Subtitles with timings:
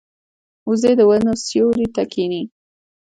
[0.67, 2.41] وزې د ونو سیوري ته کیني